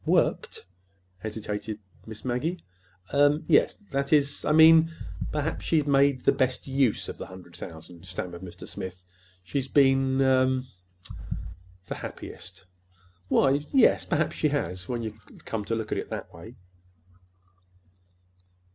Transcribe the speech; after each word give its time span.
"Worked?" 0.03 0.65
hesitated 1.19 1.77
Miss 2.07 2.25
Maggie. 2.25 2.63
"Er—that 3.13 4.11
is, 4.11 4.43
I 4.43 4.51
mean, 4.51 4.91
perhaps 5.31 5.65
she's 5.65 5.85
made 5.85 6.21
the 6.21 6.31
best 6.31 6.65
use 6.65 7.07
of 7.07 7.19
the 7.19 7.27
hundred 7.27 7.55
thousand," 7.55 8.07
stammered 8.07 8.41
Mr. 8.41 8.67
Smith. 8.67 9.05
"She's 9.43 9.67
been—er—the 9.67 10.65
happiest." 11.93 12.65
"Why, 13.27 13.51
y 13.51 13.67
yes, 13.71 14.03
perhaps 14.05 14.35
she 14.35 14.47
has, 14.47 14.89
when 14.89 15.03
you 15.03 15.11
come 15.45 15.65
to 15.65 15.75
look 15.75 15.91
at 15.91 15.99
it 15.99 16.09
that 16.09 16.33
way." 16.33 16.55